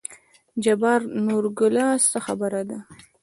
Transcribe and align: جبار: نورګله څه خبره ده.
جبار: 0.63 1.01
نورګله 1.27 1.85
څه 2.09 2.19
خبره 2.25 2.61
ده. 2.69 2.79